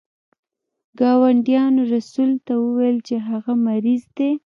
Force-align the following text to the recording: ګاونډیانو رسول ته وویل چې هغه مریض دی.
ګاونډیانو 0.99 1.81
رسول 1.95 2.31
ته 2.45 2.53
وویل 2.63 2.97
چې 3.07 3.15
هغه 3.29 3.53
مریض 3.67 4.03
دی. 4.17 4.31